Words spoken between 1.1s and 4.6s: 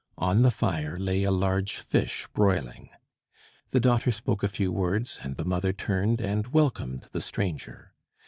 a large fish broiling. The daughter spoke a